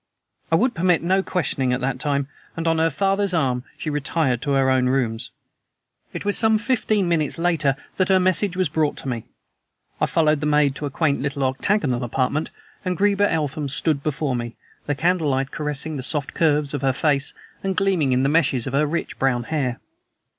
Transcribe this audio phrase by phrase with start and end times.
[0.51, 4.41] I would permit no questioning at that time, and on her father's arm she retired
[4.41, 5.29] to her own rooms.
[6.11, 9.25] It was some fifteen minutes later that her message was brought to me.
[10.01, 12.49] I followed the maid to a quaint little octagonal apartment,
[12.83, 14.55] and Greba Eltham stood before me,
[14.87, 18.73] the candlelight caressing the soft curves of her face and gleaming in the meshes of
[18.73, 19.79] her rich brown hair.